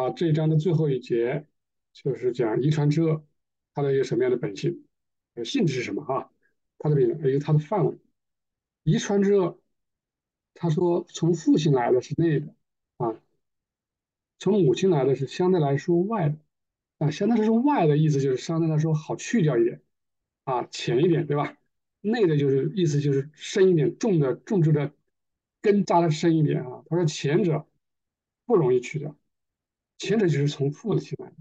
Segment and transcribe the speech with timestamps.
[0.00, 1.46] 啊，这一章的最后一节
[1.92, 3.22] 就是讲遗传之恶，
[3.74, 4.86] 它的一个什么样的本性，
[5.34, 6.32] 呃，性质是什么哈？
[6.78, 7.98] 它的本还有它的范围。
[8.82, 9.60] 遗传之恶，
[10.54, 12.54] 他说从父亲来的是内的
[12.96, 13.20] 啊，
[14.38, 16.38] 从母亲来的是相对来说外的
[16.96, 19.82] 啊，相对来说外的意思就是相对来说好去掉一点
[20.44, 21.58] 啊，浅一点，对吧？
[22.00, 24.94] 内的就是意思就是深一点，重的种植的
[25.60, 26.82] 根扎的深一点啊。
[26.88, 27.66] 他说前者
[28.46, 29.14] 不容易去掉。
[30.00, 31.36] 前者就是从父亲来的，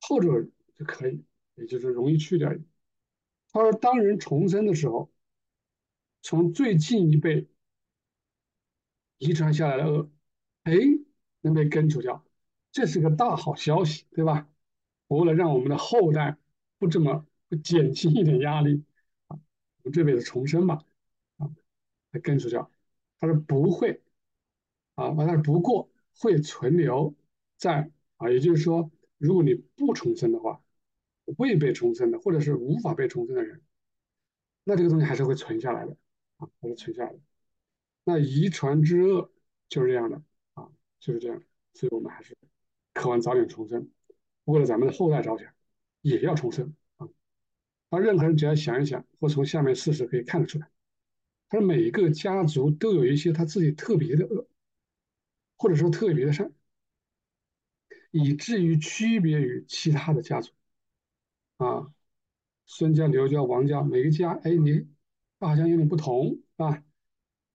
[0.00, 0.28] 后者
[0.74, 2.52] 就可以，也就是容易去掉。
[3.52, 5.12] 他说，当人重生的时候，
[6.20, 7.46] 从最近一辈
[9.18, 10.10] 遗传下来的恶，
[10.64, 10.72] 哎，
[11.42, 12.24] 能被根除掉，
[12.72, 14.50] 这是个大好消息，对吧？
[15.06, 16.36] 为了让我们的后代
[16.78, 18.82] 不这么不减轻一点压力
[19.28, 19.38] 啊，
[19.82, 20.84] 我们这辈子重生吧，
[21.36, 21.48] 啊，
[22.10, 22.68] 来根除掉。
[23.20, 24.02] 他说不会，
[24.96, 27.14] 啊，他说不过会存留。
[27.56, 30.62] 在啊，也就是说，如果你不重生的话，
[31.38, 33.62] 未被重生的，或者是无法被重生的人，
[34.64, 35.96] 那这个东西还是会存下来的
[36.36, 37.18] 啊，还是存下来的。
[38.04, 39.32] 那遗传之恶
[39.68, 41.42] 就是这样的啊，就是这样。
[41.72, 42.36] 所以我们还是
[42.92, 43.90] 渴望早点重生，
[44.44, 45.52] 为了咱们的后代着想，
[46.02, 47.08] 也要重生啊。
[47.88, 50.68] 而任何人只要想一想，或从下面事实可以看得出来，
[51.48, 54.46] 他说每一个家族都有一些他自己特别的恶，
[55.56, 56.52] 或者说特别的善。
[58.16, 60.52] 以至于区别于其他的家族，
[61.56, 61.92] 啊，
[62.64, 64.86] 孙家、刘家、王家，每个家，哎，你
[65.40, 66.80] 好像有点不同，啊。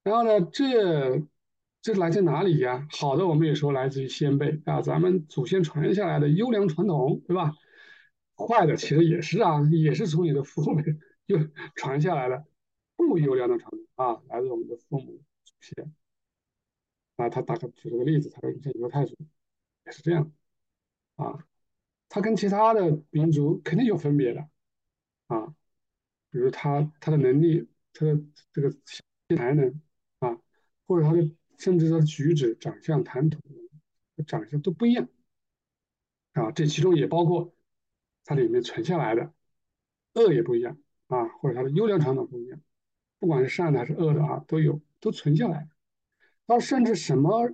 [0.03, 1.25] 然后呢，这
[1.81, 2.85] 这来自哪里呀？
[2.91, 7.53] 好的，我们也说来自于先辈啊，咱们祖先传下来的优良传统，对吧？
[8.35, 10.83] 坏的其实也是啊，也是从你的父辈
[11.27, 11.39] 又
[11.73, 12.45] 传下来的
[12.97, 15.93] 不优良的传统啊，来自我们的父母祖先。
[17.15, 19.15] 啊，他大概举了个例子，他说像犹太族
[19.85, 20.29] 也是这样。
[21.19, 21.45] 啊，
[22.07, 24.49] 他跟其他的民族肯定有分别的，
[25.27, 25.53] 啊，
[26.29, 28.17] 比如他他的能力，他的
[28.53, 28.71] 这个
[29.35, 29.81] 才能，
[30.19, 30.39] 啊，
[30.87, 33.37] 或者他的甚至他的举止、长相、谈吐、
[34.25, 35.09] 长相都不一样，
[36.31, 37.53] 啊，这其中也包括
[38.23, 39.33] 它里面存下来的
[40.13, 42.61] 恶也不一样，啊，或者他的优良传统不一样，
[43.19, 45.67] 不管是善的还是恶的啊，都有都存下来，
[46.45, 47.51] 到甚至什么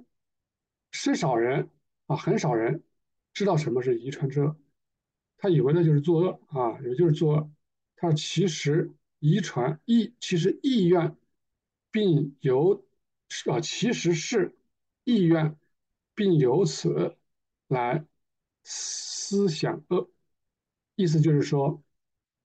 [0.91, 1.71] 是少人
[2.05, 2.83] 啊，很少人。
[3.35, 4.55] 知道什么是遗传之恶，
[5.37, 7.51] 他以为那就是作恶啊，也就是作恶。
[7.97, 11.15] 他其实遗传意其实意愿，
[11.91, 12.85] 并由
[13.51, 14.57] 啊其实是
[15.03, 15.57] 意愿，
[16.15, 17.17] 并由此
[17.67, 18.05] 来
[18.63, 20.09] 思想恶，
[20.95, 21.83] 意思就是说，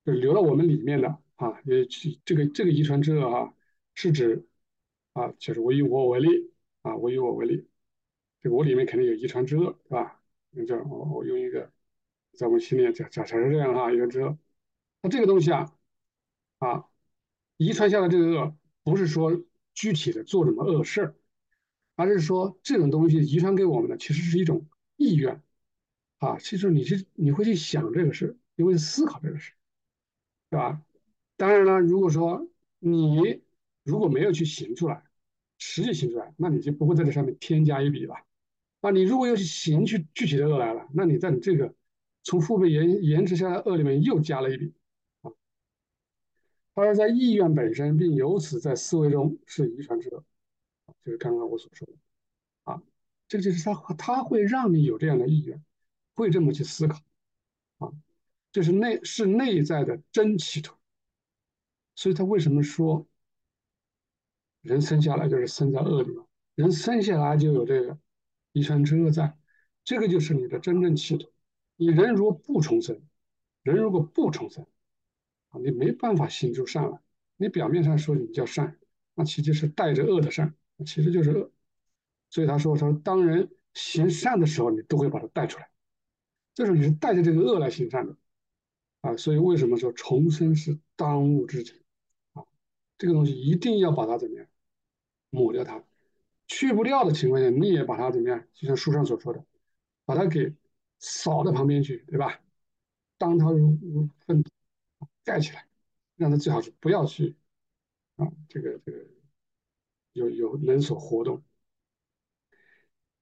[0.04, 1.86] 就留到我们里面的啊，也
[2.24, 3.54] 这个这个遗传之恶啊，
[3.94, 4.46] 是指
[5.12, 6.52] 啊就是我以我为例
[6.82, 7.68] 啊，我以我为例，
[8.42, 10.19] 这个我里面肯定有遗传之恶，是吧？
[10.50, 11.70] 你这我我用一个，
[12.32, 14.36] 在我们心里假假设是这样哈，一个之后，
[15.02, 15.72] 那这个东西啊，
[16.58, 16.84] 啊，
[17.56, 19.42] 遗传下来这个恶，不是说
[19.74, 21.14] 具体的做什么恶事儿，
[21.94, 24.66] 而是说这种东西遗传给我们的其实是一种
[24.96, 25.42] 意愿，
[26.18, 29.52] 啊，其实你是你会去想这个事，你会思考这个事，
[30.50, 30.82] 对吧？
[31.36, 33.42] 当然了，如果说你
[33.82, 35.04] 如果没有去行出来，
[35.58, 38.14] 实际行出来，那你就不会在这上面添加一笔了。
[38.80, 41.74] 啊，你如果要是行去具体的恶来了，那你在你这个
[42.22, 44.72] 从父辈延延迟下来恶里面又加了一笔
[45.20, 45.30] 啊。
[46.74, 50.24] 他说，在意愿本身，并由此在思维中是遗传之恶，
[51.04, 51.92] 就是刚刚我所说的
[52.64, 52.82] 啊，
[53.28, 55.62] 这个就是他他会让你有这样的意愿，
[56.14, 56.98] 会这么去思考
[57.78, 57.92] 啊，
[58.50, 60.74] 这是内是内在的真企图。
[61.94, 63.06] 所以他为什么说
[64.62, 66.24] 人生下来就是生在恶里面？
[66.54, 67.98] 人生下来就有这个。
[68.52, 69.36] 遗传之恶在，
[69.84, 71.30] 这个就是你的真正企图。
[71.76, 73.00] 你人如果不重生，
[73.62, 74.66] 人如果不重生，
[75.48, 77.00] 啊，你没办法行出善来。
[77.36, 78.78] 你表面上说你叫善，
[79.14, 81.50] 那其实是带着恶的善，其实就是恶。
[82.28, 85.70] 所以他说，他说当人行善的时候，你都会把它带出来。
[86.54, 88.16] 这时候你是带着这个恶来行善的，
[89.00, 91.82] 啊，所以为什么说重生是当务之急？
[92.34, 92.44] 啊，
[92.98, 94.46] 这个东西一定要把它怎么样
[95.30, 95.82] 抹掉它。
[96.52, 98.44] 去不掉的情况下，你也把它怎么样？
[98.52, 99.44] 就像书上所说的，
[100.04, 100.52] 把它给
[100.98, 102.40] 扫到旁边去，对吧？
[103.18, 104.50] 当它如如粪土
[105.22, 105.64] 盖起来，
[106.16, 107.36] 让它最好是不要去
[108.16, 109.06] 啊，这个这个
[110.12, 111.40] 有有人所活动。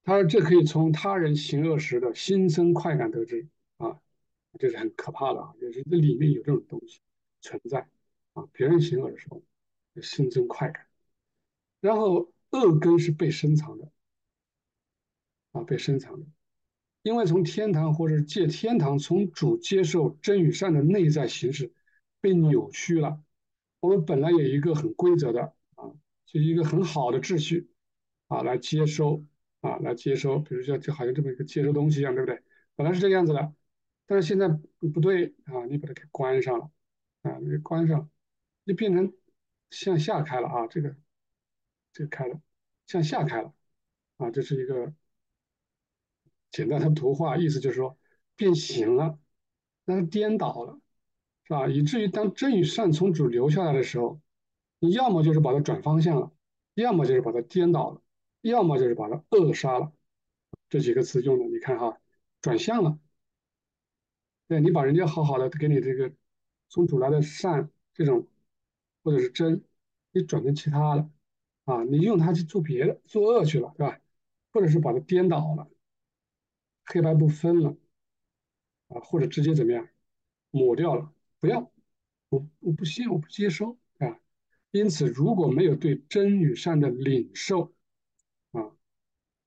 [0.05, 3.47] 他说这可以从他人行恶时的心生快感得知
[3.77, 4.01] 啊，
[4.59, 6.99] 这是很可怕的啊，就是这里面有这种东西
[7.43, 7.87] 存在
[8.33, 9.43] 啊，别人行恶的时候
[10.01, 10.87] 心生快感，
[11.81, 12.33] 然后。
[12.51, 13.91] 恶根是被深藏的，
[15.53, 16.27] 啊，被深藏的，
[17.03, 21.73] 因为从天堂或者借天堂从主接受真与善的内在形式
[22.21, 23.23] 被扭曲了。
[23.81, 25.93] 我们本来有一个很规则的啊，
[26.27, 27.71] 就一个很好的秩序
[28.27, 29.25] 啊，来接收
[29.61, 32.43] 啊，来接收，比如说就好像这么一个接收东西一样，对不对？
[32.75, 33.55] 本来是这个样子的，
[34.07, 36.71] 但是现在不对啊，你把它给关上了
[37.23, 38.11] 啊，你关上，
[38.67, 39.13] 就变成
[39.71, 40.97] 向下开了啊，这个
[41.99, 42.41] 这个开了，
[42.87, 43.53] 向下开了
[44.19, 44.95] 啊，这是一个
[46.53, 47.99] 简单的图画，意思就是说
[48.37, 49.19] 变形了，
[49.85, 50.81] 那是颠倒了。
[51.43, 51.67] 是吧？
[51.67, 54.21] 以至于当真与善从主流下来的时候，
[54.81, 56.31] 你要么就是把它转方向了，
[56.75, 58.03] 要么就是把它颠倒了，
[58.43, 59.91] 要么就是把它扼杀了。
[60.69, 61.99] 这几个词用的，你看哈，
[62.43, 62.99] 转向了。
[64.47, 66.13] 对你把人家好好的给你这个
[66.69, 68.29] 从主来的善这种，
[69.03, 69.65] 或者是真，
[70.13, 71.11] 你转成其他的
[71.69, 74.01] 啊，你用它去做别的，作恶去了，是吧？
[74.53, 75.69] 或者是把它颠倒了，
[76.87, 77.77] 黑白不分了
[78.89, 79.87] 啊，或者直接怎么样，
[80.51, 81.13] 抹掉了。
[81.41, 81.71] 不要，
[82.31, 84.19] 我我不信，我不接受啊！
[84.71, 87.75] 因此，如果没有对真与善的领受
[88.53, 88.73] 啊，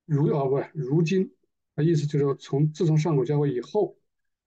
[0.05, 1.33] 如啊不，如今
[1.73, 3.97] 啊，意思就是说，从自从上古教会以后，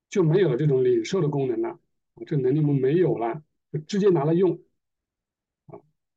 [0.08, 3.42] 就没有了这种领受的功能了啊，这能力我们没有了，
[3.72, 4.60] 就直接拿来用，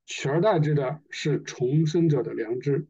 [0.07, 2.87] 取而代之的是重生者的良知。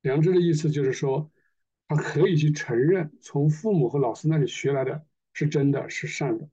[0.00, 1.30] 良知的意思就是说，
[1.86, 5.04] 他可以去承认从父母和老师那里学来的。
[5.34, 6.46] 是真的是善的，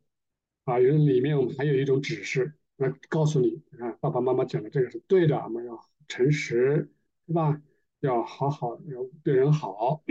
[0.63, 6.89] 啊，因为里面我们还有一种指示来告诉你，你看爸爸妈妈讲的这个是对的，我们要诚实，
[7.27, 7.61] 对吧？
[7.99, 10.01] 要好好要对人好。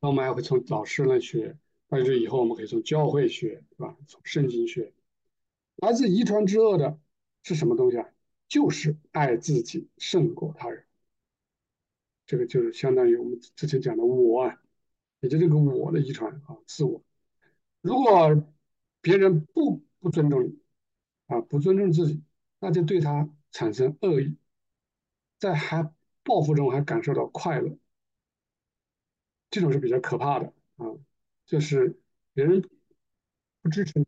[0.00, 1.58] 那我们还会从老师那学，
[1.88, 3.96] 但是以后我们可以从教会学，对吧？
[4.06, 4.92] 从圣经学。
[5.74, 6.96] 来自遗传之恶的
[7.46, 8.08] 是什么东西啊？
[8.48, 10.84] 就是爱自己胜过他人。
[12.26, 14.60] 这个就是相当于我们之前讲的我啊，
[15.20, 17.04] 也就这个我的遗传啊，自我。
[17.82, 18.52] 如果
[19.00, 20.58] 别人不不尊重你，
[21.26, 22.24] 啊，不尊重自己，
[22.58, 24.36] 那就对他产生恶意，
[25.38, 25.94] 在还
[26.24, 27.78] 报复中还感受到快乐，
[29.50, 30.86] 这种是比较可怕的啊，
[31.46, 31.96] 就是
[32.32, 32.68] 别人
[33.62, 34.04] 不支持你，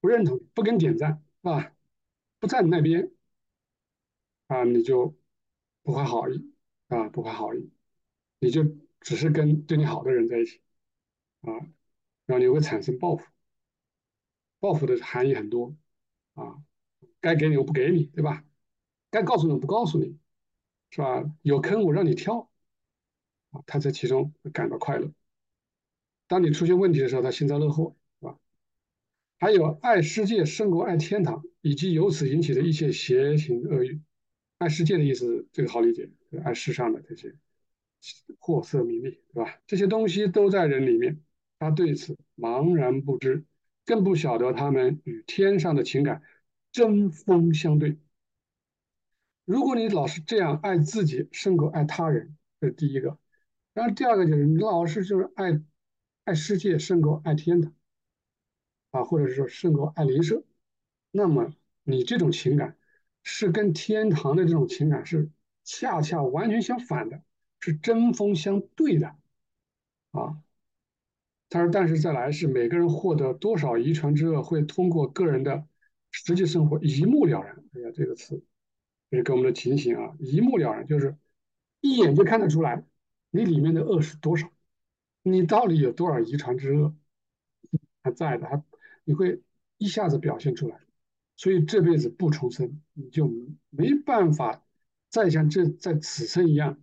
[0.00, 1.72] 不认同，不给你点赞，是啊，
[2.40, 3.12] 不在你那边，
[4.48, 5.16] 啊，你就
[5.82, 6.52] 不怀好意，
[6.88, 7.70] 啊，不怀好意，
[8.40, 8.64] 你就
[9.00, 10.60] 只是跟对你好的人在一起，
[11.42, 11.52] 啊。
[12.26, 13.26] 然后你会产生报复，
[14.60, 15.76] 报复的含义很多
[16.34, 16.62] 啊，
[17.20, 18.44] 该给你我不给你，对吧？
[19.10, 20.16] 该告诉你我不告诉你，
[20.90, 21.24] 是吧？
[21.42, 22.48] 有坑我让你跳，
[23.50, 25.12] 啊，他在其中感到快乐。
[26.28, 27.96] 当你出现问题的时候，他幸灾乐祸，
[29.40, 34.02] 还有爱世界胜过爱天堂，以及由此引起的一切邪情恶欲。
[34.58, 36.10] 爱世界的意思，这个好理解，
[36.44, 37.34] 爱世上的这些
[38.38, 39.58] 货色名利，对吧？
[39.66, 41.22] 这些东西都在人里面。
[41.58, 43.44] 他对此茫然不知，
[43.86, 46.22] 更不晓得他们与天上的情感
[46.70, 47.98] 针锋相对。
[49.46, 53.16] 如果你老是这样爱自己胜过爱他人，这是第一个；
[53.72, 55.62] 然后第二个就是你老是就是爱
[56.24, 57.74] 爱世界胜过爱天堂
[58.90, 60.42] 啊，或者是说胜过爱邻舍，
[61.10, 62.76] 那么你这种情感
[63.22, 65.30] 是跟天堂的这种情感是
[65.64, 67.22] 恰恰完全相反的，
[67.60, 69.16] 是针锋相对的
[70.10, 70.42] 啊。
[71.52, 75.66] 他说：“但是再来是每个人获得多少遗传之恶，会通过个人的
[76.12, 77.64] 实际生活一目了然。
[77.74, 78.40] 哎呀，这个词
[79.10, 80.14] 是给我们的提醒啊！
[80.20, 81.16] 一目了然就是
[81.80, 82.84] 一眼就看得出来，
[83.30, 84.48] 你里面的恶是多少，
[85.24, 86.94] 你到底有多少遗传之恶
[88.04, 88.62] 还在的，还
[89.10, 89.42] 你会
[89.76, 90.78] 一下子表现出来。
[91.34, 93.28] 所以这辈子不重生，你就
[93.70, 94.64] 没办法
[95.08, 96.80] 再像这在此生一样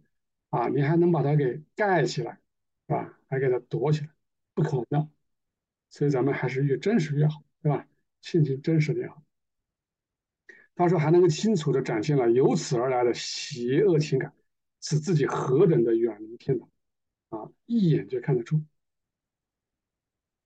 [0.50, 0.68] 啊！
[0.68, 2.34] 你还能把它给盖起来，
[2.88, 3.18] 是吧？
[3.30, 4.10] 还给它躲起来。”
[4.54, 5.10] 不可能的，
[5.90, 7.88] 所以咱们还是越真实越好，对吧？
[8.22, 9.24] 性情真实点好。
[10.76, 14.34] 他说还能够清楚的展现了由此而来的邪恶情感，
[14.82, 16.70] 使自己何等的远离天堂
[17.30, 17.52] 啊！
[17.68, 18.62] 一眼就看得出。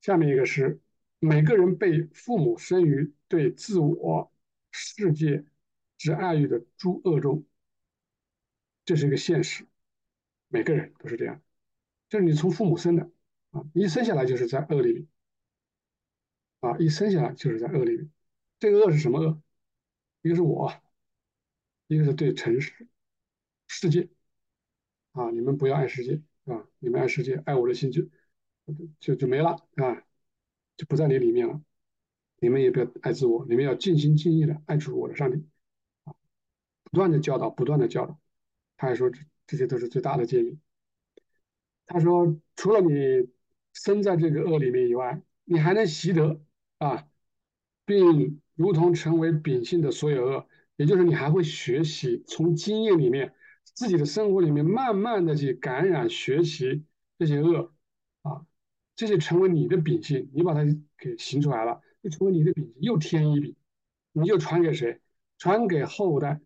[0.01, 0.77] 下面一个是
[1.23, 4.33] 每个人被父母生于对自我
[4.71, 5.45] 世界
[5.95, 7.45] 之爱欲的诸恶中，
[8.85, 9.67] 这是一个现实，
[10.47, 11.39] 每个人都是这样，
[12.09, 13.11] 就是你从父母生的。
[13.51, 15.07] 啊，一生下来就是在恶里面，
[16.61, 18.09] 啊，一生下来就是在恶里面。
[18.57, 19.43] 这个恶是什么恶？
[20.23, 20.73] 一个是我，
[21.85, 22.87] 一个是对城市、
[23.67, 24.09] 世界，
[25.11, 28.01] 啊，你们不要爱世界，啊，你们爱世界，爱我的心就
[28.99, 30.03] 就就没了，啊，
[30.81, 31.61] 就不在你里面了。
[32.39, 35.45] 你们也不要爱自我，你们要尽心尽意的爱主我的上帝，
[36.05, 36.15] 啊，
[36.85, 38.19] 不断的教导，不断的教导。
[38.77, 40.59] 他还说这这些都是最大的诫命。
[41.85, 43.29] 他说，除了你
[43.73, 46.41] 生在这个恶里面以外，你还能习得
[46.79, 47.07] 啊，
[47.85, 50.47] 并如同成为秉性的所有恶，
[50.77, 56.83] 也就是你还会学习，从经验里面、自己的生活里面，慢慢的去感染、学习
[57.19, 57.71] 这些恶
[58.23, 58.47] 啊，
[59.01, 60.61] 这就成为你的秉性，你把它
[60.95, 63.55] 给行出来了，就成为你的秉性，又添一笔，
[64.11, 65.01] 你就传给谁？
[65.39, 66.39] 传给后代。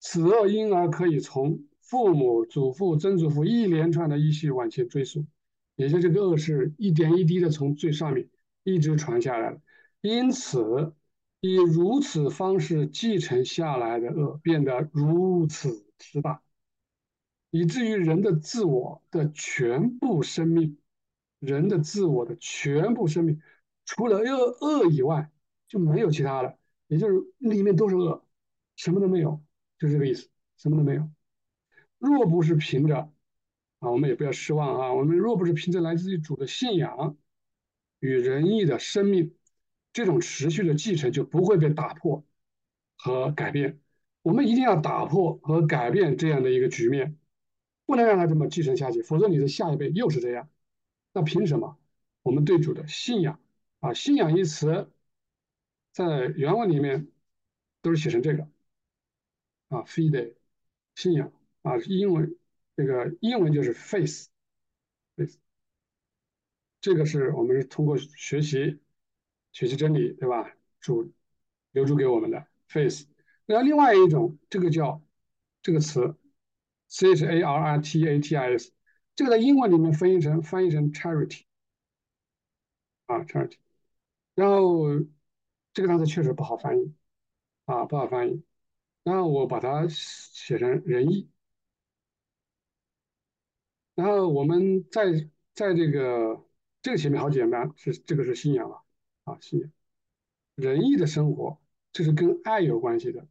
[0.00, 5.26] 此恶因而可以从父母、祖父、曾祖父一连串的依序往前追溯，
[5.74, 8.30] 也就这个恶是一点一滴的从最上面
[8.64, 9.60] 一直传下来了。
[10.00, 10.94] 因此，
[11.40, 16.40] 以如此方式继承下来的恶变得如此之大，
[17.50, 20.78] 以至于人的自我的全部生命，
[21.38, 23.40] 人的自我的全部生命，
[23.84, 25.30] 除了恶恶以外
[25.68, 28.24] 就没有其他的，也就是里面都是恶，
[28.76, 29.42] 什么都没有。
[29.78, 31.08] 就这个意思，什么都没有。
[31.98, 33.12] 若不是凭着
[33.78, 34.92] 啊，我们也不要失望啊。
[34.94, 37.16] 我们若不是凭着来自于主的信仰
[38.00, 39.34] 与仁义的生命，
[39.92, 42.24] 这种持续的继承就不会被打破
[42.96, 43.80] 和改变。
[44.22, 47.18] 我们一定要打破和改变这样的一个局面，
[47.84, 50.48] 不能让它这么继承下去，否则你的下一辈又是这样。
[51.16, 51.78] 那凭什么？
[52.22, 53.40] 我们对主的信仰
[53.80, 54.92] 啊，信仰一词
[55.90, 57.08] 在原文里面
[57.80, 58.46] 都是写成这个。
[59.68, 60.34] 啊，fide，
[60.94, 61.32] 信仰
[61.62, 62.36] 啊，英文
[62.76, 65.36] 这个英文就是 faith，faith，
[66.82, 68.78] 这个是我们是通过学习
[69.52, 70.54] 学习真理，对吧？
[70.80, 71.10] 主
[71.72, 73.06] 留住给我们的 faith。
[73.46, 75.02] 那另外一种，这个叫
[75.62, 76.14] 这个词
[76.88, 78.70] c h a r i t a t i s，
[79.16, 81.44] 这个在英文里面翻译成翻译成 charity，
[83.06, 83.56] 啊，charity。
[84.34, 84.84] 然后
[85.72, 86.94] 这个单词确实不好翻译，
[87.64, 88.44] 啊，不好翻译。
[89.02, 91.30] 然后我把它写成仁义，
[93.94, 95.12] 然后我们在
[95.54, 96.44] 在这个
[96.82, 98.82] 这个前面好简单，是这个是信仰了
[99.24, 99.70] 啊，信仰
[100.56, 101.58] 仁义的生活，
[101.92, 103.26] 这是跟爱有关系的。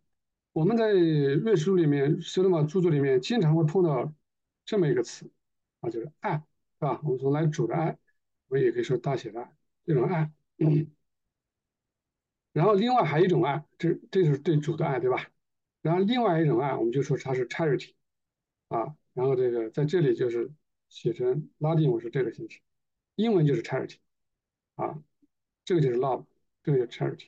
[0.53, 4.11] 我们在论书里面、修罗马著作里面经常会碰到
[4.65, 5.29] 这么一个词
[5.85, 6.43] 啊，就是爱，是
[6.79, 6.99] 吧？
[7.03, 7.97] 我们说来主的爱，
[8.47, 10.31] 我们也可以说大写的爱，这种爱。
[12.53, 15.29] 然后另外还有一种爱，这这就是对主的爱，对吧？
[15.81, 17.93] 然后另外一种爱，我们就说它是 charity，
[18.69, 20.51] 啊，然后这个在这里就是
[20.89, 22.61] 写成拉丁文是这个形式，
[23.15, 23.97] 英文就是 charity，
[24.75, 25.03] 啊，
[25.65, 26.25] 这个就是 love，
[26.63, 27.27] 这个就 charity。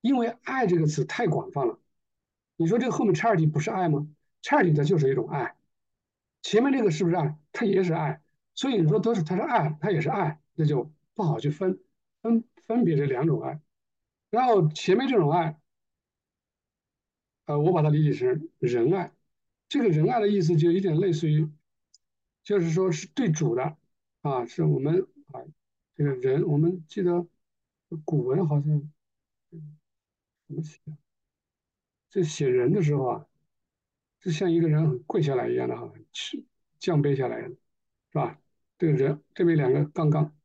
[0.00, 1.80] 因为爱这个词太广泛了，
[2.56, 4.08] 你说这个后面 charity 不是爱吗
[4.42, 5.56] ？charity 它就是一种爱，
[6.42, 7.38] 前面这个是不是爱？
[7.52, 8.22] 它也是爱，
[8.54, 11.78] 所以你说都是它是爱，它也是爱，那就不好去分
[12.22, 13.60] 分分别这两种爱。
[14.30, 15.58] 然后前面这种爱，
[17.46, 19.12] 呃，我把它理解成仁爱。
[19.68, 21.50] 这个仁爱的意思就有点类似于，
[22.44, 23.76] 就是说是对主的
[24.22, 25.40] 啊，是我们啊，
[25.94, 27.26] 这个人，我们记得
[28.04, 28.92] 古文好像
[30.46, 30.80] 怎么写？
[32.10, 33.26] 这写人的时候啊，
[34.26, 35.88] 就像一个人跪下来一样的哈，
[36.80, 37.56] 降杯下来，是
[38.10, 38.40] 吧？
[38.76, 40.36] 这个人这边两个杠杠。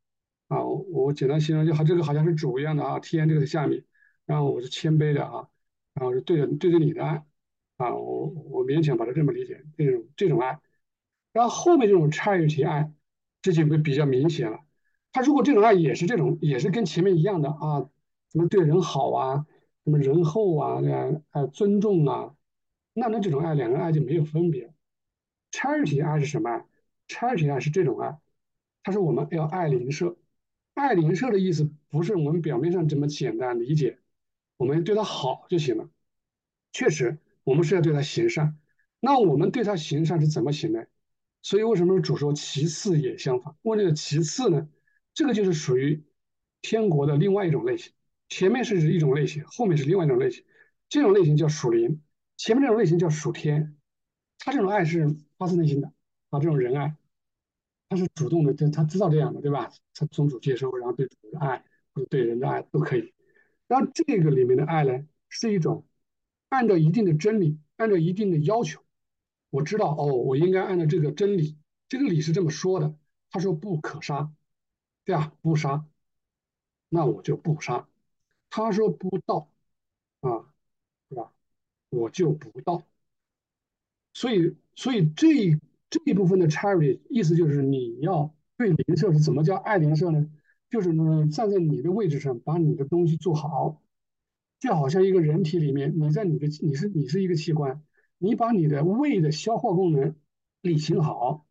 [0.50, 3.84] 啊，我我简单形容就好，这个好像是主一样的啊，天这个在下面，
[4.28, 5.48] 然后我是谦卑的啊，
[5.96, 7.26] 然后是对着对着你的爱
[7.78, 10.60] 啊，我我勉强把它这么理解，这种这种爱，
[11.34, 12.94] 然后后面这种 charity 爱，
[13.42, 14.60] 这就会比较明显了。
[15.12, 17.90] 他如果这种爱也是这种，也是跟前面一样的啊，
[18.32, 19.48] 什么对人好啊，
[19.86, 22.36] 什么仁厚啊，这样啊尊重啊，
[22.94, 24.74] 那那这种爱两个爱就没有分别。
[25.52, 26.66] charity 爱是什么
[27.08, 28.20] ？charity 爱是这种爱，
[28.84, 30.18] 他说我们要爱邻舍。
[30.74, 34.00] 爱邻舍的意思不是我们表面上这么简单理解，
[34.58, 35.90] 我们对他好就行了。
[36.72, 38.58] 确实，我们是要对他行善。
[39.00, 40.86] 那我们对他行善是怎么行呢？
[41.42, 43.56] 所以为什么主说其次也相反？
[43.64, 44.70] 问这个其次呢？
[45.14, 46.04] 这个就是属于
[46.62, 47.92] 天国的另外一种类型。
[48.30, 50.46] 前面是一种类型，后面是另外一种类型。
[50.88, 52.02] 这种类型叫属灵，
[52.42, 53.78] 前面这种类型叫属天。
[54.40, 55.94] 他这种爱是发自内心的
[56.32, 56.96] 啊，这种仁爱。
[57.88, 59.72] 他是主动的，他他知道这样的，对吧？
[59.94, 63.14] 他从主接收，然后对主的爱或者对人的爱都可以。
[63.68, 65.86] 然后这个里面的爱呢，是一种
[66.50, 68.84] 按照一定的真理，按照一定的要求。
[69.52, 72.98] 我知道哦，我应该按照这个真理，这个理是这么说的。
[73.30, 74.34] 他说不可杀，
[75.06, 75.32] 对吧？
[75.42, 75.86] 不杀，
[76.90, 77.88] 那我就不杀。
[78.50, 79.52] 他说不盗
[80.22, 80.52] 啊，
[81.08, 81.32] 对吧？
[81.92, 82.84] 我就不到。
[84.14, 85.28] 所以，所以这。
[85.94, 90.26] 这一部分的 charity 意思就是你要对邻舍是怎么叫爱邻舍呢？
[90.70, 93.82] 就是呢站在你的位置上，把你的东西做好，
[94.58, 97.84] 就好像一个人体里面，你在你的你是你是一个器官，
[98.20, 100.16] 你把你的胃的消化功能
[100.62, 101.46] 理清好，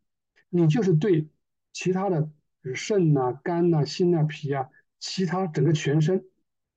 [0.49, 1.29] 你就是对
[1.75, 2.31] 其他的
[2.75, 6.25] 肾呐、肝呐、心呐、脾啊，其他整个全身，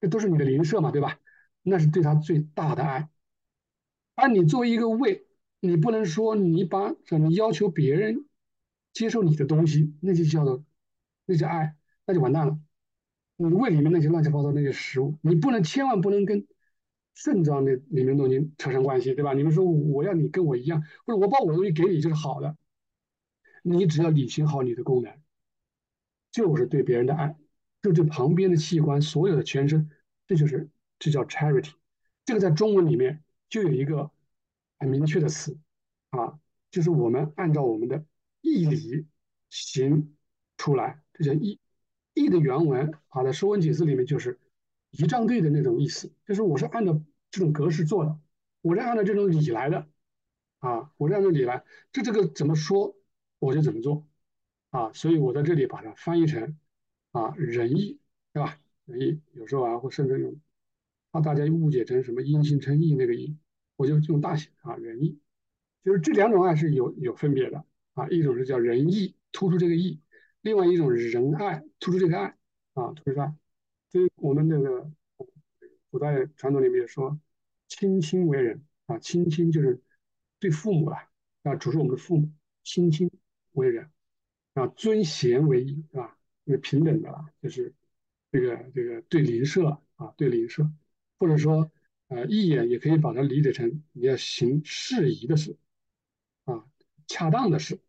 [0.01, 1.17] 这都是你的邻舍嘛，对吧？
[1.61, 3.07] 那是对他最大的爱。
[4.15, 5.25] 而你作为一个胃，
[5.59, 8.25] 你不能说你把你要求别人
[8.93, 10.63] 接受你的东西，那就叫做
[11.25, 12.59] 那叫爱，那就完蛋了。
[13.35, 16.45] 你胃里面那些乱七八糟那些食物，你不能千万不能跟
[17.15, 19.33] 肾脏的里面东西扯上关系，对吧？
[19.33, 22.55] 你们说我要你跟我一样，或者我把我的东西给你就是好的，
[23.63, 25.11] 你只要履行好你的功能，
[26.31, 27.35] 就是对别人的爱，
[27.81, 29.89] 就对旁边的器官所有的全身，
[30.27, 31.71] 这就是这叫 charity。
[32.25, 33.22] 这个在中文里面
[33.53, 34.09] 就有一个
[34.79, 35.55] 很明确的词
[36.09, 36.39] 啊，
[36.71, 38.03] 就是我们按照我们的
[38.41, 39.05] 义理
[39.51, 40.17] 行
[40.57, 41.59] 出来，这叫义。
[42.15, 44.39] 义的原文啊，在《说文解字》里面就是
[44.89, 48.19] 仪仗队的那种意思，就是我是按照这种格式做的，
[48.61, 49.87] 我是按照这种礼来的
[50.57, 52.95] 啊，我是按照礼来，这这个怎么说
[53.37, 54.07] 我就怎么做
[54.71, 56.57] 啊，所以我在这里把它翻译成
[57.11, 57.99] 啊仁义，
[58.33, 58.59] 对吧？
[58.85, 60.41] 仁义有时候啊，或甚至用
[61.13, 63.37] 怕大家误解成什么因信称义那个义，
[63.75, 65.19] 我就用大写啊仁义，
[65.83, 70.01] 就是这两种爱是有有分别的啊，一种是叫仁义，突出这个义。
[70.41, 72.35] 另外一种仁爱，突出这个爱
[72.73, 73.35] 啊，突出爱。
[73.91, 74.91] 所以我们这个
[75.91, 77.19] 古代传统里面说，
[77.67, 79.79] 亲亲为仁啊，亲亲就是
[80.39, 80.97] 对父母了
[81.43, 82.31] 啊，主是我们的父母，
[82.63, 83.11] 亲亲
[83.51, 83.87] 为仁
[84.55, 86.17] 啊，尊贤为义，是吧？
[86.43, 87.71] 那平等的了，就是
[88.31, 90.69] 这个这个对邻舍啊，对邻舍，
[91.23, 91.71] 或者说
[92.09, 95.55] 呃，义也也可以把它理解成你要行适宜的事
[96.43, 96.65] 啊，
[97.07, 97.79] 恰当的事，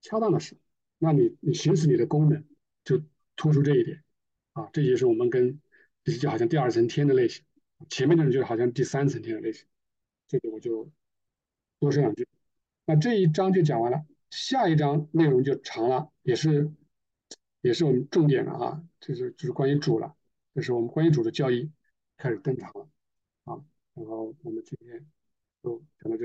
[0.00, 0.56] 恰当的事。
[0.96, 2.44] 那你你行使你的功能，
[2.84, 3.02] 就
[3.34, 4.04] 突出这一点，
[4.52, 5.60] 啊，这就是我们跟
[6.04, 7.44] 就好像第二层天的类型，
[7.88, 9.66] 前面的人就好像第三层天的类型，
[10.28, 10.88] 这个我就
[11.80, 12.28] 多说两句。
[12.86, 16.72] 那这一章就讲完了，下一章内容就长了，也是
[17.60, 20.14] 也是我们重点了啊，这是就是关于主了，
[20.54, 21.72] 这是我们关于主的教义
[22.18, 22.88] 开始登场了，
[23.44, 25.08] 啊，然后我们今天
[25.62, 26.16] 就讲到这。